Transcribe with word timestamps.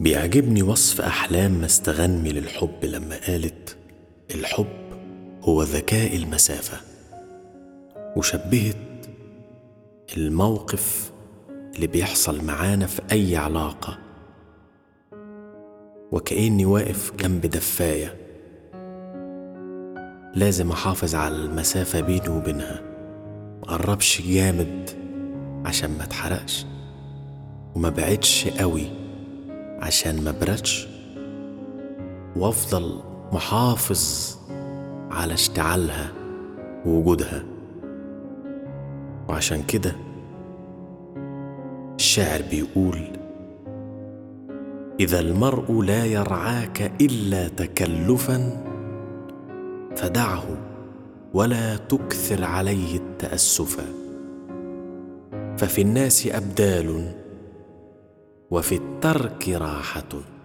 بيعجبني 0.00 0.62
وصف 0.62 1.00
أحلام 1.00 1.60
مستغنمي 1.60 2.32
للحب 2.32 2.84
لما 2.84 3.16
قالت 3.26 3.76
الحب 4.34 4.66
هو 5.42 5.62
ذكاء 5.62 6.16
المسافة. 6.16 6.80
وشبهت 8.16 9.06
الموقف 10.16 11.12
اللي 11.74 11.86
بيحصل 11.86 12.44
معانا 12.44 12.86
في 12.86 13.02
أي 13.12 13.36
علاقة. 13.36 13.98
وكأني 16.12 16.66
واقف 16.66 17.12
جنب 17.16 17.46
دفاية. 17.46 18.16
لازم 20.34 20.70
أحافظ 20.70 21.14
على 21.14 21.36
المسافة 21.36 22.00
بيني 22.00 22.28
وبينها. 22.28 22.82
مقربش 23.62 24.22
جامد 24.22 24.90
عشان 25.64 25.90
ما 25.90 26.04
اتحرقش. 26.04 26.66
وما 27.74 27.88
بعدش 27.88 28.48
قوي. 28.48 28.97
عشان 29.88 30.24
ما 30.24 30.30
بردش 30.30 30.88
وأفضل 32.36 33.00
محافظ 33.32 34.36
على 35.10 35.34
اشتعالها 35.34 36.12
ووجودها. 36.86 37.44
وعشان 39.28 39.62
كده 39.62 39.96
الشاعر 41.98 42.42
بيقول 42.50 42.98
إذا 45.00 45.20
المرء 45.20 45.82
لا 45.82 46.04
يرعاك 46.04 46.92
إلا 47.00 47.48
تكلفا 47.48 48.64
فدعه 49.96 50.44
ولا 51.34 51.76
تكثر 51.76 52.44
عليه 52.44 52.96
التاسفا. 52.96 53.84
ففي 55.58 55.82
الناس 55.82 56.26
أبدال 56.26 57.12
وفي 58.50 58.74
الترك 58.74 59.48
راحة. 59.48 60.37